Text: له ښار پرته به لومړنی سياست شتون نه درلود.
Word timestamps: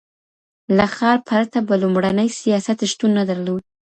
له 0.77 0.85
ښار 0.95 1.17
پرته 1.29 1.59
به 1.67 1.75
لومړنی 1.81 2.29
سياست 2.39 2.79
شتون 2.91 3.11
نه 3.17 3.23
درلود. 3.29 3.63